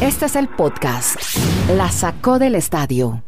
[0.00, 1.16] Este es el podcast.
[1.76, 3.22] La sacó del estadio.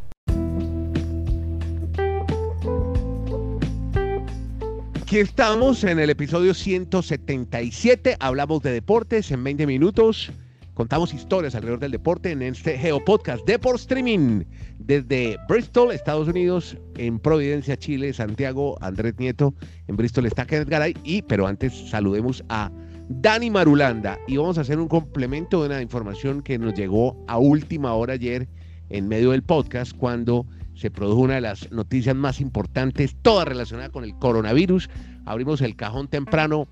[5.00, 8.16] Aquí estamos en el episodio 177.
[8.18, 10.32] Hablamos de deportes en 20 minutos.
[10.74, 14.44] Contamos historias alrededor del deporte en este Geo Podcast Deport Streaming
[14.78, 19.54] desde Bristol, Estados Unidos, en Providencia, Chile, Santiago, Andrés Nieto,
[19.86, 22.70] en Bristol está Kenneth Garay y pero antes saludemos a
[23.08, 27.38] Dani Marulanda y vamos a hacer un complemento de una información que nos llegó a
[27.38, 28.48] última hora ayer
[28.90, 33.90] en medio del podcast cuando se produjo una de las noticias más importantes, toda relacionada
[33.90, 34.88] con el coronavirus.
[35.26, 36.68] Abrimos el cajón temprano,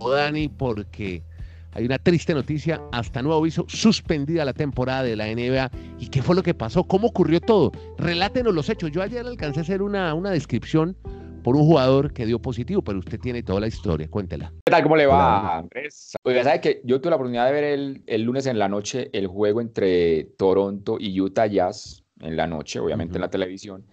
[0.00, 1.22] Dani, porque
[1.72, 5.70] hay una triste noticia, hasta nuevo aviso, suspendida la temporada de la NBA.
[5.98, 6.84] ¿Y qué fue lo que pasó?
[6.84, 7.72] ¿Cómo ocurrió todo?
[7.98, 8.90] Relátenos los hechos.
[8.90, 10.96] Yo ayer alcancé a hacer una, una descripción
[11.42, 14.08] por un jugador que dio positivo, pero usted tiene toda la historia.
[14.08, 14.52] Cuéntela.
[14.64, 14.82] ¿Qué tal?
[14.82, 16.12] ¿Cómo le va, Andrés?
[16.24, 19.10] Oiga, ¿sabe que yo tuve la oportunidad de ver el, el, lunes en la noche
[19.12, 23.86] el juego entre Toronto y Utah Jazz en la noche, obviamente en la televisión.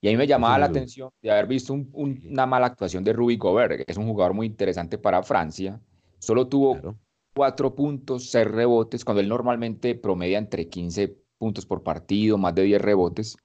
[0.00, 3.12] Y a mí me llamaba la atención de haber visto un, una mala actuación de
[3.12, 5.78] Ruby Gobert, que es un jugador muy interesante para Francia.
[6.18, 6.96] Solo tuvo
[7.34, 12.62] cuatro puntos, seis rebotes, cuando él normalmente promedia entre 15 puntos por partido, más de
[12.62, 13.36] 10 rebotes.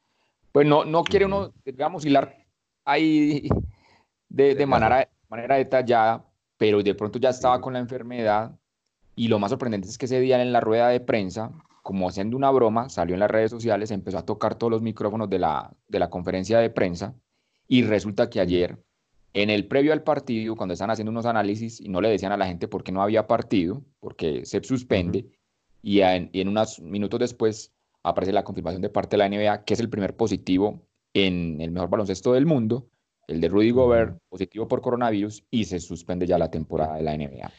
[0.52, 2.45] Pues no, no quiere uno, digamos, hilar
[2.86, 3.50] ahí
[4.30, 6.26] de, de manera, manera detallada,
[6.58, 8.58] pero de pronto ya estaba con la enfermedad.
[9.16, 11.52] Y lo más sorprendente es que ese día en la rueda de prensa,
[11.84, 15.30] como haciendo una broma, salió en las redes sociales, empezó a tocar todos los micrófonos
[15.30, 17.16] de la, de la conferencia de prensa.
[17.68, 18.78] Y resulta que ayer
[19.36, 22.38] en el previo al partido, cuando están haciendo unos análisis y no le decían a
[22.38, 25.30] la gente por qué no había partido, porque se suspende,
[25.84, 29.80] y, en, unos minutos después aparece la confirmación de parte de la NBA, que es
[29.82, 32.90] el primer positivo en el mejor baloncesto del mundo,
[33.28, 37.18] el de Rudy Gobert, positivo por coronavirus, y se suspende ya la temporada de la
[37.18, 37.52] NBA.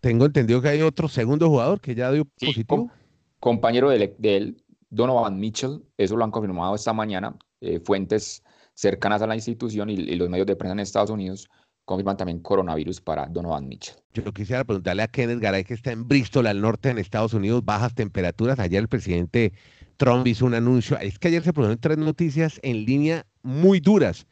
[0.00, 2.90] Tengo entendido que hay otro segundo jugador que ya dio positivo.
[3.38, 4.56] compañero de, él,
[4.88, 9.96] Donovan Mitchell, eso lo han confirmado esta mañana, eh, fuentes cercanas a la institución y,
[10.16, 11.48] los medios de prensa en Estados Unidos
[11.84, 13.96] confirman también coronavirus para Donovan Mitchell.
[14.14, 17.62] Yo quisiera preguntarle a Kenneth Garay, que está en Bristol, al norte en Estados Unidos,
[17.62, 18.58] bajas temperaturas.
[18.58, 19.52] Ayer el presidente
[19.96, 20.98] Trump hizo un anuncio.
[20.98, 24.26] Es que ayer se produjeron tres noticias en línea muy duras.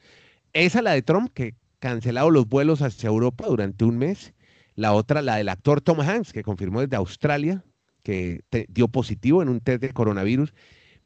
[0.53, 4.35] Esa, la de Trump, que cancelado los vuelos hacia Europa durante un mes.
[4.75, 7.65] La otra, la del actor Tom Hanks, que confirmó desde Australia
[8.03, 10.53] que dio positivo en un test de coronavirus.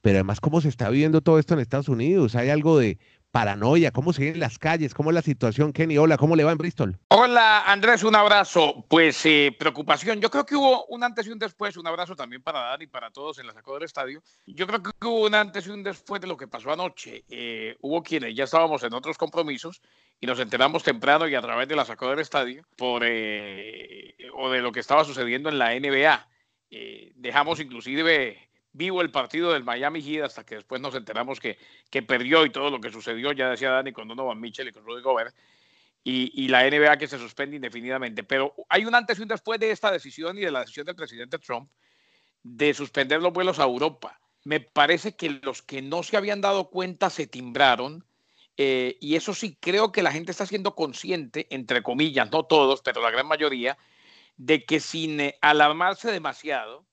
[0.01, 2.35] Pero además, ¿cómo se está viviendo todo esto en Estados Unidos?
[2.37, 2.99] Hay algo de
[3.37, 5.99] paranoia, cómo se en las calles, cómo es la situación, Kenny.
[5.99, 6.99] Hola, ¿cómo le va en Bristol?
[7.09, 8.87] Hola, Andrés, un abrazo.
[8.89, 10.23] Pues eh, preocupación.
[10.23, 11.77] Yo creo que hubo un antes y un después.
[11.77, 14.23] Un abrazo también para Dani y para todos en la sacó del estadio.
[14.47, 17.27] Yo creo que hubo un antes y un después de lo que pasó anoche.
[17.29, 19.83] Eh, hubo quienes ya estábamos en otros compromisos
[20.19, 24.49] y nos enteramos temprano y a través de la sacó del estadio por, eh, o
[24.49, 26.27] de lo que estaba sucediendo en la NBA.
[27.17, 31.59] dejamos inclusive vivo el partido del Miami Heat hasta que después nos enteramos que,
[31.91, 34.85] que perdió y todo lo que sucedió, ya decía Dani, con Donovan Mitchell y con
[34.85, 35.35] Rudy Gobert,
[36.05, 38.23] y, y, la NBA que se suspende indefinidamente.
[38.23, 40.95] Pero hay un antes y un después de esta decisión y de la decisión del
[40.95, 41.69] presidente Trump
[42.45, 44.21] de suspender los vuelos a Europa.
[44.45, 48.05] Me parece que los que no se habían dado cuenta se timbraron.
[48.57, 52.83] Eh, y eso sí, creo que la gente está siendo consciente, entre comillas, no todos,
[52.83, 53.77] pero la gran mayoría,
[54.37, 56.86] de que sin eh, alarmarse demasiado,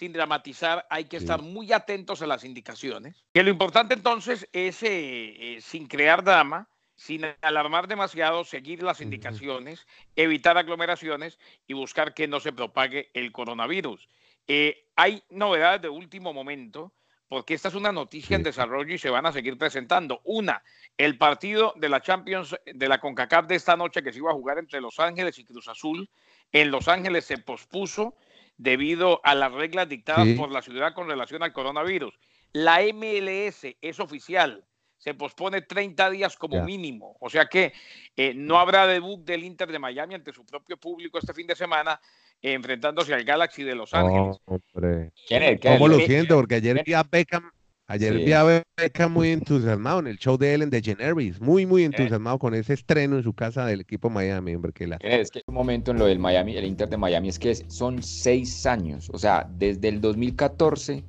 [0.00, 3.22] sin dramatizar, hay que estar muy atentos a las indicaciones.
[3.34, 9.02] Que lo importante entonces es, eh, eh, sin crear drama, sin alarmar demasiado, seguir las
[9.02, 14.08] indicaciones, evitar aglomeraciones y buscar que no se propague el coronavirus.
[14.48, 16.94] Eh, hay novedades de último momento,
[17.28, 20.22] porque esta es una noticia en desarrollo y se van a seguir presentando.
[20.24, 20.62] Una,
[20.96, 24.34] el partido de la Champions de la CONCACAF de esta noche que se iba a
[24.34, 26.08] jugar entre Los Ángeles y Cruz Azul.
[26.52, 28.16] En Los Ángeles se pospuso
[28.60, 32.12] debido a las reglas dictadas por la ciudad con relación al coronavirus.
[32.52, 34.62] La MLS es oficial,
[34.98, 37.72] se pospone 30 días como mínimo, o sea que
[38.16, 41.56] eh, no habrá debut del Inter de Miami ante su propio público este fin de
[41.56, 41.98] semana,
[42.42, 44.36] enfrentándose al Galaxy de Los Ángeles.
[44.44, 46.36] ¿Cómo lo siento?
[46.36, 47.50] Porque ayer vi a Beckham
[47.90, 48.44] Ayer vi a
[48.76, 53.16] Beckham muy entusiasmado en el show de Ellen DeGeneres, muy, muy entusiasmado con ese estreno
[53.16, 54.96] en su casa del equipo Miami, hombre, que la...
[55.00, 58.00] Es que un momento en lo del Miami, el Inter de Miami, es que son
[58.00, 61.02] seis años, o sea, desde el 2014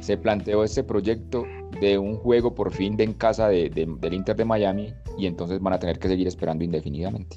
[0.00, 1.44] se planteó este proyecto
[1.82, 5.60] de un juego por fin de en casa de, del Inter de Miami y entonces
[5.60, 7.36] van a tener que seguir esperando indefinidamente.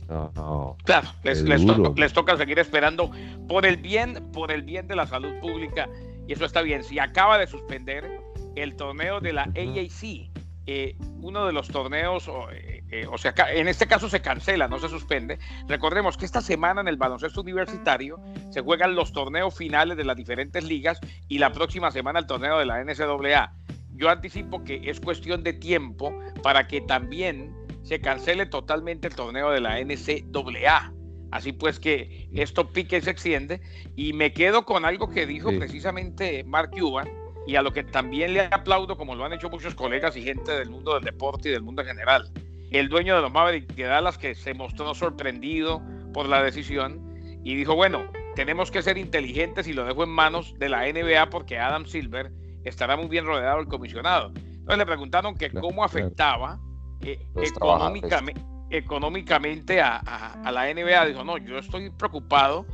[0.86, 3.12] claro, les, les, toca seguir esperando
[3.50, 5.90] por el bien, por el bien de la salud pública
[6.28, 6.82] y eso está bien.
[6.82, 8.25] Si acaba de suspender
[8.56, 10.32] el torneo de la AAC,
[10.68, 14.80] eh, uno de los torneos eh, eh, o sea, en este caso se cancela, no
[14.80, 15.40] se suspende.
[15.68, 18.20] Recordemos que esta semana en el baloncesto universitario
[18.52, 22.60] se juegan los torneos finales de las diferentes ligas y la próxima semana el torneo
[22.60, 23.54] de la NCAA.
[23.96, 27.54] Yo anticipo que es cuestión de tiempo para que también
[27.84, 30.94] se cancele totalmente el torneo de la NCAA.
[31.32, 33.62] Así pues que esto pique y se extiende.
[33.96, 37.10] Y me quedo con algo que dijo precisamente Mark Cuban
[37.48, 40.52] y a lo que también le aplaudo, como lo han hecho muchos colegas y gente
[40.52, 42.30] del mundo del deporte y del mundo en general.
[42.72, 45.82] El dueño de los Mavericks de Dallas que se mostró sorprendido
[46.14, 47.14] por la decisión
[47.44, 51.30] y dijo, bueno, tenemos que ser inteligentes y lo dejo en manos de la NBA
[51.30, 52.32] porque Adam Silver
[52.64, 54.32] estará muy bien rodeado del comisionado.
[54.36, 56.60] Entonces le preguntaron que cómo afectaba
[57.02, 61.06] eh, económicamente, económicamente a, a, la NBA.
[61.06, 62.66] Dijo, no, yo estoy preocupado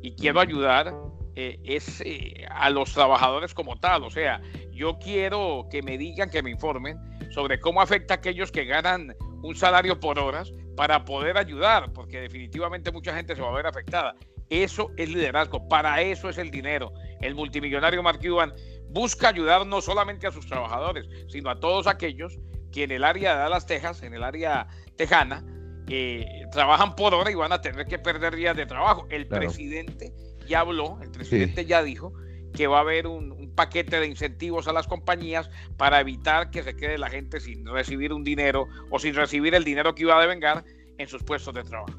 [0.00, 0.94] y quiero ayudar
[1.36, 4.04] eh, es eh, a los trabajadores como tal.
[4.04, 4.40] O sea,
[4.72, 6.98] yo quiero que me digan, que me informen
[7.30, 12.20] sobre cómo afecta a aquellos que ganan un salario por horas para poder ayudar, porque
[12.20, 14.14] definitivamente mucha gente se va a ver afectada.
[14.48, 16.92] Eso es liderazgo, para eso es el dinero.
[17.20, 18.52] El multimillonario Mark Cuban
[18.88, 22.38] busca ayudar no solamente a sus trabajadores, sino a todos aquellos
[22.72, 24.66] que en el área de Dallas, Texas, en el área
[24.96, 25.44] tejana,
[25.88, 29.06] eh, trabajan por hora y van a tener que perder días de trabajo.
[29.10, 30.12] El presidente
[30.48, 32.12] ya habló, el presidente ya dijo
[32.54, 36.74] que va a haber un, paquete de incentivos a las compañías para evitar que se
[36.74, 40.20] quede la gente sin recibir un dinero o sin recibir el dinero que iba a
[40.20, 40.64] devengar
[40.96, 41.92] en sus puestos de trabajo.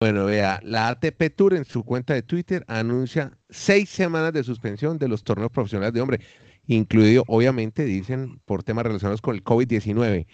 [0.00, 4.98] Bueno, vea, la ATP Tour en su cuenta de Twitter anuncia seis semanas de suspensión
[4.98, 6.20] de los torneos profesionales de hombre,
[6.66, 10.26] incluido, obviamente, dicen, por temas relacionados con el COVID-19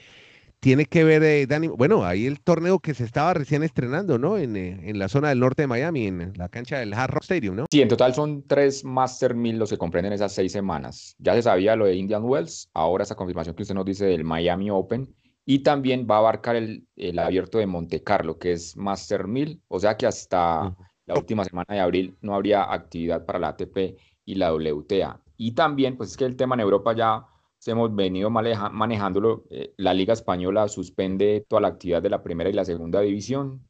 [0.64, 4.38] tiene que ver, eh, Dani, bueno, ahí el torneo que se estaba recién estrenando, ¿no?
[4.38, 7.24] En, eh, en, la zona del norte de Miami, en la cancha del Hard Rock
[7.24, 7.66] Stadium, ¿no?
[7.70, 11.16] Sí, en total son tres Master 1000 los que comprenden esas seis semanas.
[11.18, 14.24] Ya se sabía lo de Indian Wells, ahora esa confirmación que usted nos dice del
[14.24, 15.14] Miami Open,
[15.44, 19.60] y también va a abarcar el, el abierto de Monte Carlo, que es Master 1000,
[19.68, 20.74] o sea que hasta
[21.04, 25.20] la última semana de abril no habría actividad para la ATP y la WTA.
[25.36, 27.26] Y también, pues es que el tema en Europa ya
[27.68, 29.44] hemos venido manejándolo.
[29.50, 33.62] Eh, la Liga Española suspende toda la actividad de la primera y la segunda división.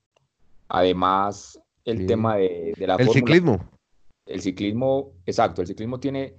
[0.68, 2.96] Además, el tema de, la...
[2.96, 3.60] El ciclismo.
[4.26, 6.36] El ciclismo, exacto, el ciclismo tiene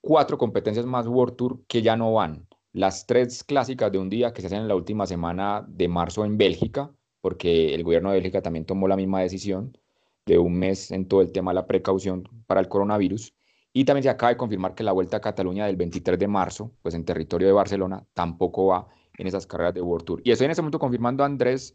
[0.00, 2.46] cuatro competencias más World Tour que ya no van.
[2.72, 6.24] Las tres clásicas de un día que se hacen en la última semana de marzo
[6.24, 6.90] en Bélgica,
[7.20, 9.78] porque el gobierno de Bélgica también tomó la misma decisión
[10.26, 13.32] de un mes en todo el tema de la precaución para el coronavirus.
[13.76, 16.70] Y también se acaba de confirmar que la Vuelta a Cataluña del 23 de marzo,
[16.80, 18.86] pues en territorio de Barcelona, tampoco va
[19.18, 20.22] en esas carreras de World Tour.
[20.24, 21.74] Y estoy en ese momento confirmando a Andrés,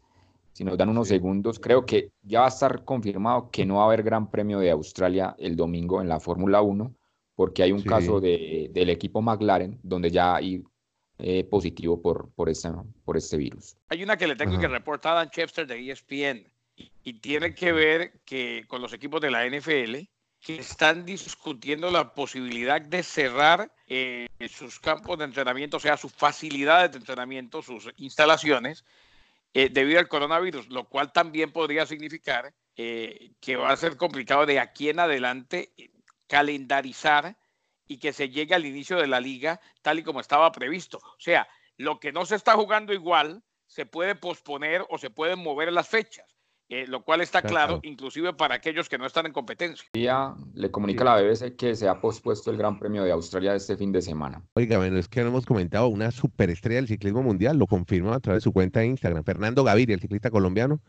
[0.52, 3.82] si nos dan unos segundos, creo que ya va a estar confirmado que no va
[3.82, 6.90] a haber Gran Premio de Australia el domingo en la Fórmula 1,
[7.34, 10.64] porque hay un caso de, del equipo McLaren donde ya hay
[11.18, 12.70] eh, positivo por, por, este,
[13.04, 13.76] por este virus.
[13.90, 16.46] Hay una que le tengo que reportar a Dan Chester de ESPN
[17.04, 20.08] y tiene que ver que con los equipos de la NFL
[20.40, 26.12] que están discutiendo la posibilidad de cerrar eh, sus campos de entrenamiento, o sea, sus
[26.12, 28.84] facilidades de entrenamiento, sus instalaciones,
[29.52, 34.46] eh, debido al coronavirus, lo cual también podría significar eh, que va a ser complicado
[34.46, 35.72] de aquí en adelante
[36.26, 37.36] calendarizar
[37.86, 40.98] y que se llegue al inicio de la liga tal y como estaba previsto.
[40.98, 45.40] O sea, lo que no se está jugando igual se puede posponer o se pueden
[45.40, 46.39] mover las fechas.
[46.72, 49.88] Eh, lo cual está claro, inclusive para aquellos que no están en competencia.
[49.92, 53.56] Ya le comunica a la BBC que se ha pospuesto el Gran Premio de Australia
[53.56, 54.40] este fin de semana.
[54.54, 58.20] Oiga, bueno, es que no hemos comentado una superestrella del ciclismo mundial, lo confirma a
[58.20, 59.24] través de su cuenta de Instagram.
[59.24, 60.80] Fernando Gaviria, el ciclista colombiano,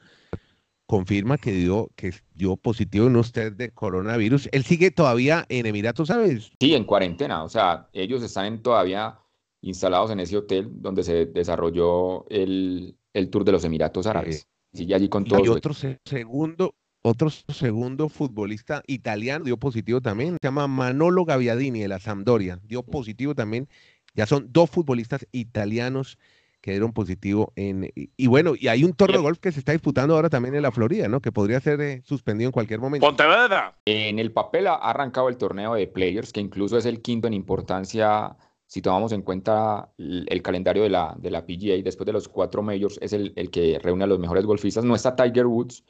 [0.86, 4.50] confirma que dio, que dio positivo en usted de coronavirus.
[4.52, 6.52] Él sigue todavía en Emiratos, ¿sabes?
[6.60, 7.44] Sí, en cuarentena.
[7.44, 9.18] O sea, ellos están todavía
[9.62, 14.48] instalados en ese hotel donde se desarrolló el, el Tour de los Emiratos Árabes.
[14.74, 15.74] Y allí con Y otro
[16.06, 22.60] segundo, otro segundo futbolista italiano dio positivo también, se llama Manolo Gaviadini de la Sampdoria,
[22.64, 23.68] dio positivo también.
[24.14, 26.18] Ya son dos futbolistas italianos
[26.60, 29.72] que dieron positivo en y, bueno, y hay un torneo de golf que se está
[29.72, 31.20] disputando ahora también en la Florida, ¿no?
[31.20, 33.08] Que podría ser eh, suspendido en cualquier momento.
[33.08, 33.76] Pontevedra.
[33.86, 37.34] En el papel ha arrancado el torneo de Players, que incluso es el quinto en
[37.34, 38.38] importancia
[38.72, 42.64] si tomamos en cuenta el, calendario de la, de la PGA, después de los cuatro
[42.64, 44.86] majors, es el, el, que reúne a los mejores golfistas.
[44.86, 45.84] No está Tiger Woods,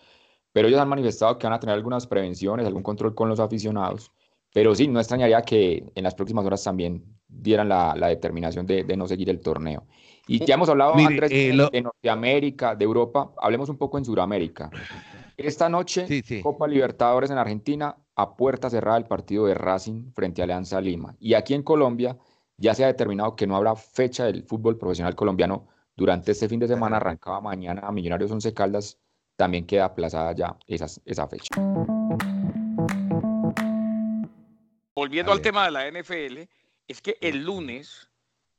[0.52, 4.12] pero ellos han manifestado que van a tener algunas prevenciones, algún control con los aficionados.
[4.52, 8.84] Pero sí, no extrañaría que en las próximas horas también dieran la, la determinación de,
[8.84, 9.86] de, no seguir el torneo.
[10.26, 14.72] Y ya hemos hablado, Andrés, eh, de Norteamérica, de Europa, hablemos un poco en Sudamérica.
[15.38, 16.08] Esta noche,
[16.42, 21.16] Copa Libertadores en Argentina, a puerta cerrada el partido de Racing frente a Alianza Lima.
[21.20, 22.18] Y aquí en Colombia,
[22.62, 26.60] ya se ha determinado que no habrá fecha del fútbol profesional colombiano durante este fin
[26.60, 26.98] de semana.
[26.98, 29.00] Arrancaba mañana a Millonarios Once Caldas,
[29.36, 31.50] también queda aplazada ya esa fecha.
[34.94, 36.48] Volviendo al tema de la NFL,
[36.88, 38.08] es que el lunes,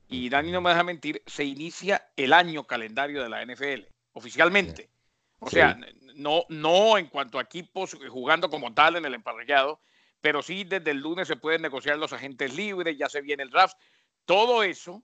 [0.09, 4.89] y Dani no me deja mentir, se inicia el año calendario de la NFL, oficialmente.
[5.39, 5.77] O sea,
[6.15, 9.79] no, no en cuanto a equipos jugando como tal en el emparrillado,
[10.23, 13.49] pero sí desde el lunes se pueden negociar los agentes libres, ya se viene el
[13.49, 13.77] draft.
[14.23, 15.03] Todo eso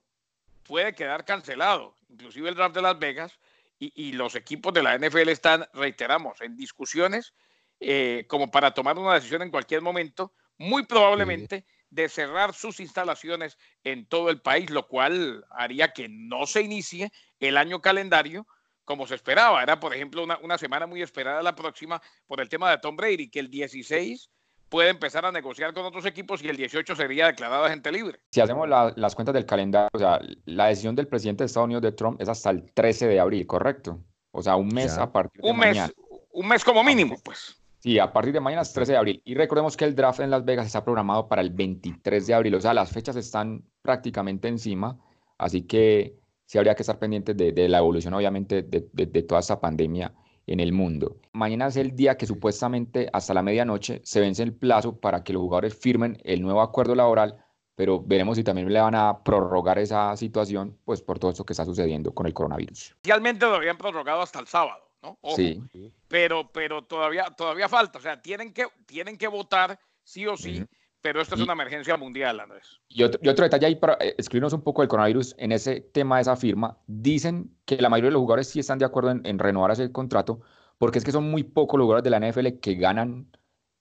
[0.62, 3.38] puede quedar cancelado, inclusive el draft de Las Vegas,
[3.78, 7.34] y, los equipos de la NFL están, reiteramos, en discusiones
[7.80, 13.58] eh, como para tomar una decisión en cualquier momento, muy probablemente de cerrar sus instalaciones
[13.84, 18.46] en todo el país, lo cual haría que no se inicie el año calendario
[18.86, 19.62] como se esperaba.
[19.62, 23.30] Era, por ejemplo, una, semana muy esperada la próxima por el tema de Tom Brady,
[23.30, 24.30] que el 16
[24.70, 28.20] puede empezar a negociar con otros equipos y el 18 sería declarado agente libre.
[28.30, 31.82] Si hacemos las cuentas del calendario, o sea, la decisión del presidente de Estados Unidos
[31.82, 34.00] de Trump es hasta el 13 de abril, ¿correcto?
[34.30, 35.92] O sea, un mes a partir de un mes,
[36.30, 37.60] Un mes como mínimo, pues.
[37.80, 39.22] Sí, a partir de mañana es 13 de abril.
[39.24, 42.54] Y recordemos que el draft en Las Vegas está programado para el 23 de abril.
[42.54, 44.98] O sea, las fechas están prácticamente encima.
[45.38, 50.12] Así que sí habría que estar pendientes de, la evolución, obviamente, de, toda esta pandemia
[50.46, 51.16] en el mundo.
[51.32, 55.32] Mañana es el día que supuestamente hasta la medianoche se vence el plazo para que
[55.32, 57.44] los jugadores firmen el nuevo acuerdo laboral,
[57.74, 61.52] pero veremos si también le van a prorrogar esa situación, pues por todo esto que
[61.52, 62.96] está sucediendo con el coronavirus.
[63.02, 65.18] Realmente lo habían prorrogado hasta el sábado, ¿no?
[65.36, 65.62] Sí.
[66.08, 70.66] Pero, pero todavía, todavía falta, o sea, tienen que, tienen que votar sí o sí
[71.02, 72.80] pero esto es una emergencia mundial, Andrés.
[72.88, 76.22] Y otro, detalle ahí para eh, escribirnos un poco del coronavirus en ese tema de
[76.22, 76.78] esa firma.
[76.86, 80.40] Dicen que la mayoría de los jugadores sí están de acuerdo en, renovar ese contrato,
[80.78, 83.30] porque es que son muy pocos los jugadores de la NFL que ganan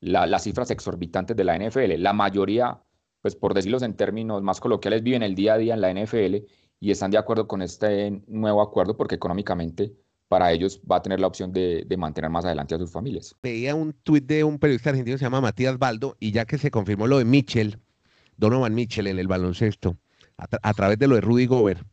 [0.02, 2.02] las cifras exorbitantes de la NFL.
[2.02, 2.82] La mayoría,
[3.22, 6.46] pues por decirlo en términos más coloquiales, viven el día a día en la NFL
[6.80, 9.94] y están de acuerdo con este nuevo acuerdo porque económicamente
[10.30, 13.36] para ellos va a tener la opción de, mantener más adelante a sus familias.
[13.42, 16.58] Veía un tuit de un periodista argentino que se llama Matías Baldo, y ya que
[16.58, 17.80] se confirmó lo de Mitchell,
[18.38, 19.98] Donovan Mitchell en el baloncesto,
[20.38, 21.86] a, través de lo de Rudy Gobert,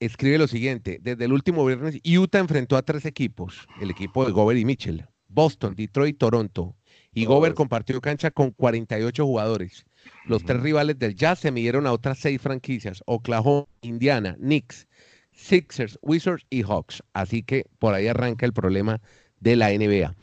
[0.00, 4.32] escribe lo siguiente, desde el último viernes, Utah enfrentó a tres equipos, el equipo de
[4.32, 6.76] Gobert y Mitchell, Boston, Detroit, Toronto,
[7.14, 9.86] y Gobert compartió cancha con 48 jugadores.
[10.26, 14.88] Los tres rivales del Jazz se midieron a otras seis franquicias, Oklahoma, Indiana, Knicks,
[15.34, 17.02] Sixers, Wizards y Hawks.
[17.12, 19.00] Así que por ahí arranca el problema
[19.40, 20.14] de la NBA.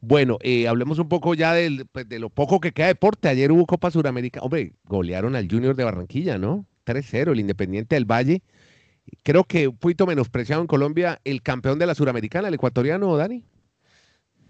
[0.00, 1.54] Bueno, eh, hablemos un poco ya
[1.92, 3.28] pues, de lo poco que queda deporte.
[3.28, 4.40] Ayer hubo Copa Suramérica.
[4.40, 6.66] Hombre, golearon al Junior de Barranquilla, ¿no?
[6.84, 8.42] 3-0, el Independiente del Valle.
[9.22, 13.44] Creo que un poquito menospreciado en Colombia el campeón de la Suramericana, el ecuatoriano, Dani.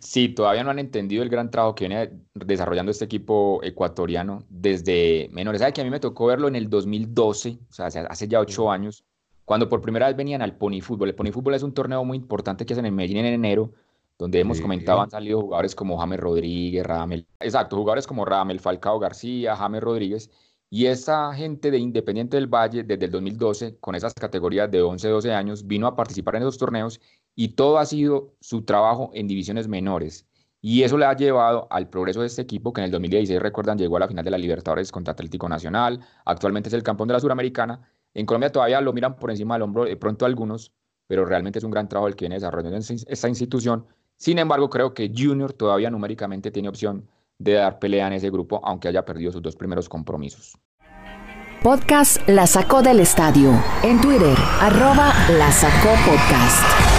[0.03, 5.29] Sí, todavía no han entendido el gran trabajo que viene desarrollando este equipo ecuatoriano desde
[5.31, 5.61] menores.
[5.61, 8.73] Sabe que a mí me tocó verlo en el 2012, o sea, hace ya ocho
[8.73, 9.05] años,
[9.45, 11.11] cuando por primera vez venían al Pony Fútbol.
[11.11, 13.71] El Pony Fútbol es un torneo muy importante que hacen en Medellín en enero,
[14.19, 18.99] donde hemos comentado han salido jugadores como James Rodríguez, Ramel, exacto, jugadores como Ramel Falcao
[18.99, 20.31] García, James Rodríguez,
[20.69, 25.07] y esa gente de Independiente del Valle desde el 2012, con esas categorías de 11,
[25.07, 27.01] 12 años, vino a participar en esos torneos
[27.35, 30.27] y todo ha sido su trabajo en divisiones menores.
[30.61, 33.79] Y eso le ha llevado al progreso de este equipo, que en el 2016, recuerdan,
[33.79, 37.15] llegó a la final de la Libertadores contra Atlético Nacional, actualmente es el campeón de
[37.15, 37.83] la Suramericana.
[38.15, 40.73] En Colombia todavía lo miran por encima del hombro de pronto algunos,
[41.09, 43.87] pero realmente es un gran trabajo el que viene desarrollando esta institución.
[44.17, 47.09] Sin embargo, creo que Junior todavía numéricamente tiene opción
[47.39, 50.57] de dar pelea en ese grupo, aunque haya perdido sus dos primeros compromisos.
[51.63, 53.53] Podcast La Sacó del Estadio.
[53.83, 56.92] En Twitter, arroba La Sacó Podcast.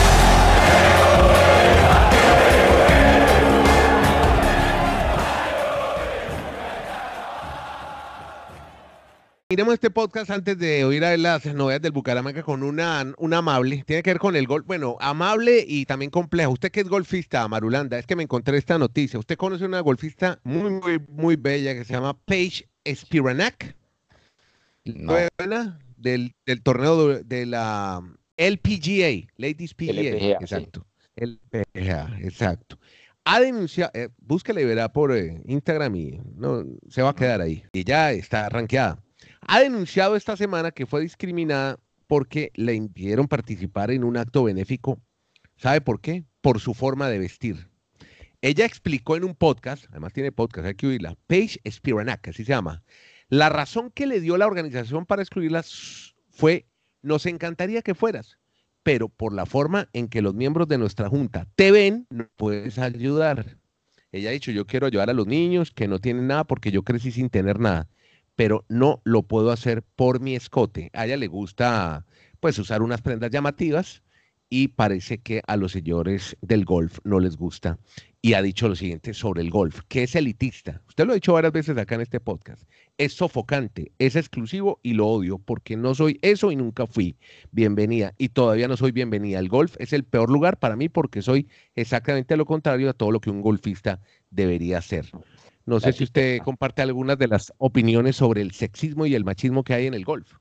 [9.53, 13.83] Miremos este podcast antes de oír a las novedades del Bucaramanga con una, una amable.
[13.85, 14.63] Tiene que ver con el gol.
[14.63, 16.49] Bueno, amable y también compleja.
[16.49, 19.19] Usted que es golfista, Marulanda, es que me encontré esta noticia.
[19.19, 23.75] Usted conoce una golfista muy, muy, muy bella que se llama Paige Spiranak.
[24.85, 25.13] No.
[25.97, 28.01] Del, del torneo de la
[28.37, 30.39] LPGA, Ladies PGA.
[30.41, 30.87] exacto.
[31.15, 32.79] LPGA, exacto.
[33.23, 37.39] Ha denunciado, eh, búsquela y verá por eh, Instagram y no, se va a quedar
[37.39, 37.63] ahí.
[37.71, 38.97] Y ya está rankeada
[39.47, 44.99] ha denunciado esta semana que fue discriminada porque le impidieron participar en un acto benéfico.
[45.55, 46.23] ¿Sabe por qué?
[46.41, 47.69] Por su forma de vestir.
[48.41, 52.51] Ella explicó en un podcast, además tiene podcast, hay que oírla, Paige Spiranak, así se
[52.51, 52.83] llama.
[53.29, 55.63] La razón que le dio la organización para excluirla
[56.29, 56.67] fue,
[57.01, 58.37] nos encantaría que fueras,
[58.83, 62.77] pero por la forma en que los miembros de nuestra junta te ven, no puedes
[62.79, 63.57] ayudar.
[64.11, 66.83] Ella ha dicho, yo quiero ayudar a los niños que no tienen nada porque yo
[66.83, 67.87] crecí sin tener nada
[68.35, 70.89] pero no lo puedo hacer por mi escote.
[70.93, 72.05] A ella le gusta
[72.39, 74.03] pues usar unas prendas llamativas
[74.49, 77.79] y parece que a los señores del golf no les gusta.
[78.21, 80.81] Y ha dicho lo siguiente sobre el golf, que es elitista.
[80.87, 82.63] Usted lo ha dicho varias veces acá en este podcast.
[82.99, 87.17] Es sofocante, es exclusivo y lo odio porque no soy eso y nunca fui
[87.51, 89.39] bienvenida y todavía no soy bienvenida.
[89.39, 93.11] El golf es el peor lugar para mí porque soy exactamente lo contrario a todo
[93.11, 93.99] lo que un golfista
[94.29, 95.09] debería ser.
[95.65, 99.63] No sé si usted comparte algunas de las opiniones sobre el sexismo y el machismo
[99.63, 100.33] que hay en el golf.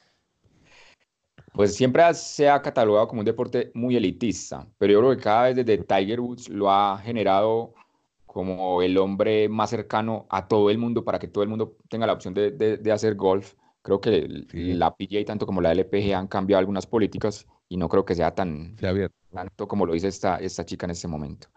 [1.52, 5.42] Pues siempre se ha catalogado como un deporte muy elitista, pero yo creo que cada
[5.44, 7.74] vez desde Tiger Woods lo ha generado
[8.26, 12.06] como el hombre más cercano a todo el mundo para que todo el mundo tenga
[12.06, 13.54] la opción de, hacer golf.
[13.82, 18.04] Creo que la PGA, tanto como la LPG, han cambiado algunas políticas y no creo
[18.04, 18.76] que sea tan
[19.32, 21.48] tanto como lo dice esta, esta chica en este momento.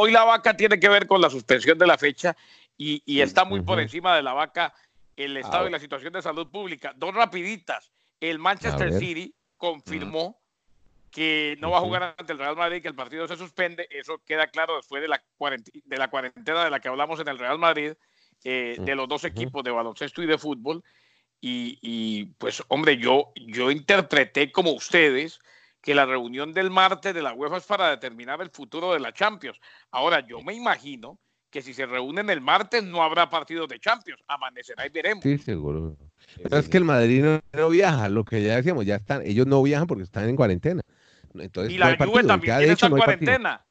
[0.00, 2.36] Hoy la vaca tiene que ver con la suspensión de la fecha
[2.76, 4.72] y, está muy por encima de la vaca
[5.16, 6.94] el estado y la situación de salud pública.
[6.96, 7.90] Dos rapiditas.
[8.20, 10.38] El Manchester City confirmó
[11.10, 13.88] que no va a jugar ante el Real Madrid, que el partido se suspende.
[13.90, 15.20] Eso queda claro después de la,
[15.84, 17.94] de la cuarentena de la que hablamos en el Real Madrid,
[18.44, 20.84] eh, de los dos equipos de baloncesto y de fútbol.
[21.40, 25.40] Y, pues, hombre, yo, yo interpreté como ustedes
[25.88, 29.10] que la reunión del martes de la UEFA es para determinar el futuro de la
[29.14, 29.58] Champions.
[29.90, 31.18] Ahora, yo me imagino
[31.48, 34.20] que si se reúnen el martes no habrá partidos de Champions.
[34.28, 35.22] Amanecerá y veremos.
[35.22, 35.96] Sí, seguro.
[36.42, 39.62] Pero es que el Madrid no, viaja, lo que ya decíamos, ya están, ellos no
[39.62, 40.82] viajan porque están en cuarentena.
[41.32, 43.64] Entonces, y la Juve también tiene esa cuarentena.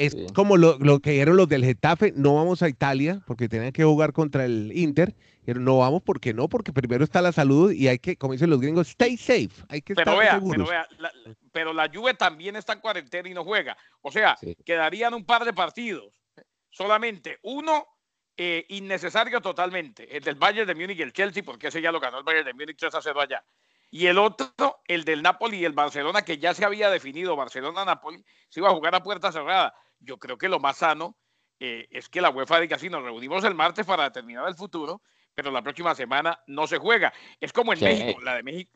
[0.00, 3.72] Es como lo, lo, que dijeron los del Getafe, no vamos a Italia porque tenían
[3.72, 5.14] que jugar contra el Inter,
[5.44, 8.48] pero no vamos porque no, porque primero está la salud y hay que, como dicen
[8.48, 11.12] los gringos, stay safe, hay que pero estar Pero vea, la,
[11.52, 15.44] pero la Juve también está en cuarentena y no juega, o sea, quedarían un par
[15.44, 16.10] de partidos.
[16.70, 17.86] Solamente uno
[18.38, 22.00] eh, innecesario totalmente, el del Bayern de Múnich y el Chelsea, porque ese ya lo
[22.00, 23.44] ganó el Bayern de Múnich 3 a 0 allá.
[23.90, 28.24] Y el otro, el del Napoli y el Barcelona, que ya se había definido, Barcelona-Napoli,
[28.48, 29.74] se iba a jugar a puerta cerrada.
[30.00, 31.16] Yo creo que lo más sano
[31.58, 35.02] eh, es que la UEFA diga así, nos reunimos el martes para determinar el futuro,
[35.34, 37.12] pero la próxima semana no se juega.
[37.40, 38.72] Es como en México, la de México.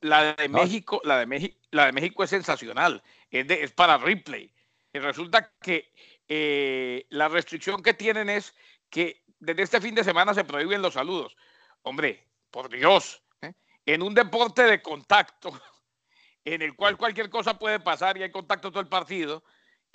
[0.00, 4.52] La de México, la de México, la de México es sensacional, es, es para replay.
[4.92, 5.92] Y resulta que
[6.28, 8.54] eh, la restricción que tienen es
[8.90, 11.36] que desde este fin de semana se prohíben los saludos.
[11.82, 13.52] Hombre, por Dios, ¿eh?
[13.84, 15.50] en un deporte de contacto,
[16.44, 19.44] en el cual cualquier cosa puede pasar y hay contacto todo el partido,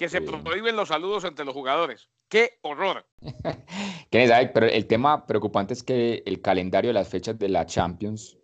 [0.01, 2.09] que se prohíben los saludos entre los jugadores.
[2.27, 3.05] ¡Qué horror!
[4.09, 8.35] Pero el tema preocupante es que el calendario de las fechas de la Champions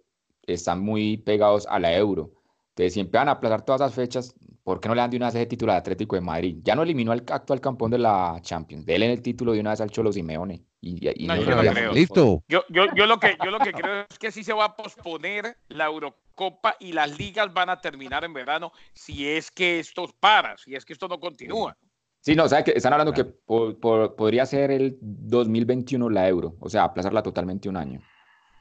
[0.43, 2.31] están muy pegados a la Euro.
[2.69, 4.35] Entonces, siempre van a aplazar todas las fechas,
[4.67, 6.57] ¿por qué no le dan de una vez el título al Atlético de Madrid?
[6.61, 8.85] Ya no eliminó al actual campeón de la Champions.
[8.85, 10.61] Denle el título de una vez al Cholo Simeone.
[10.81, 11.93] Y, y no, yo no creo.
[11.93, 12.43] Listo.
[12.49, 14.75] Yo, yo, yo, lo que, yo lo que creo es que sí se va a
[14.75, 20.13] posponer la Eurocopa y las ligas van a terminar en verano si es que esto
[20.19, 21.77] para, si es que esto no continúa.
[22.19, 26.83] Sí, no, ¿sabes que Están hablando que podría ser el 2021 la Euro, o sea,
[26.83, 28.01] aplazarla totalmente un año.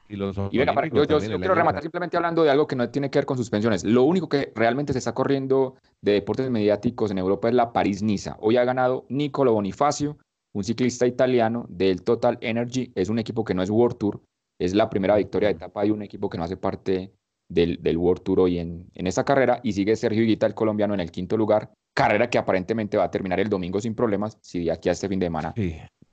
[0.09, 3.37] Y, los yo, quiero rematar simplemente hablando de algo que no tiene que ver con
[3.37, 3.83] suspensiones.
[3.83, 8.37] Lo único que realmente se está corriendo de deportes mediáticos en Europa es la París-Niza.
[8.39, 10.17] Hoy ha ganado Nicolo Bonifacio,
[10.53, 12.91] un ciclista italiano del Total Energy.
[12.95, 14.21] Es un equipo que no es World Tour.
[14.59, 17.11] Es la primera victoria de etapa de un equipo que no hace parte
[17.49, 19.59] del, del World Tour hoy en, en esta carrera.
[19.61, 21.71] Y sigue Sergio Higuita, el colombiano, en el quinto lugar.
[21.93, 25.09] Carrera que aparentemente va a terminar el domingo sin problemas si de aquí a este
[25.09, 25.53] fin de semana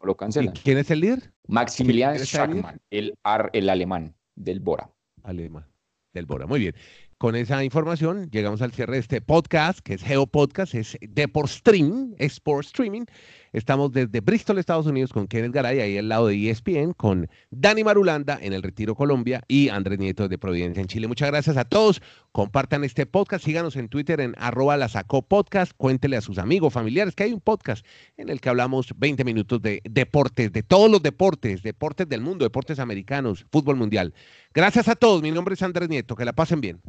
[0.04, 0.54] lo cancelan.
[0.62, 1.32] ¿Quién es el líder?
[1.48, 3.14] Maximilian Schachmann, el,
[3.52, 4.90] el alemán del Bora.
[5.22, 5.66] Alemán
[6.12, 6.46] del Bora.
[6.46, 6.74] Muy bien.
[7.18, 11.48] Con esa información llegamos al cierre de este podcast, que es Geo Podcast, es Deport
[11.48, 13.06] Stream, Sport Streaming.
[13.54, 17.84] Estamos desde Bristol, Estados Unidos, con Kenneth Garay, ahí al lado de ESPN, con Dani
[17.84, 21.06] Marulanda en el Retiro Colombia y Andrés Nieto de Providencia en Chile.
[21.06, 22.02] Muchas gracias a todos.
[22.32, 26.72] Compartan este podcast, síganos en Twitter en arroba la sacó podcast, cuéntele a sus amigos,
[26.72, 27.86] familiares que hay un podcast
[28.16, 32.44] en el que hablamos 20 minutos de deportes, de todos los deportes, deportes del mundo,
[32.44, 34.14] deportes americanos, fútbol mundial.
[34.52, 35.22] Gracias a todos.
[35.22, 36.16] Mi nombre es Andrés Nieto.
[36.16, 36.80] Que la pasen bien.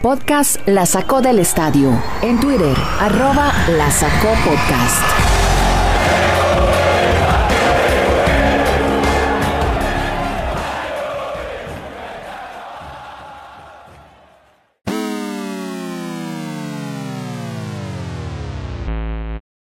[0.00, 1.90] Podcast La Sacó del Estadio.
[2.22, 5.27] En Twitter, arroba La Sacó Podcast.